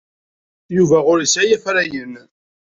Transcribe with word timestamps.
Yuba 0.75 0.97
ur 1.11 1.17
yesɛi 1.21 1.55
afrayen. 1.57 2.13